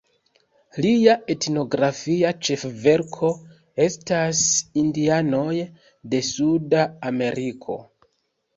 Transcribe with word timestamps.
Lia 0.85 1.13
etnografia 1.33 2.31
ĉefverko 2.49 3.31
estas 3.87 4.41
Indianoj 4.85 5.55
de 6.15 6.25
Suda 6.33 6.91
Ameriko. 7.15 7.81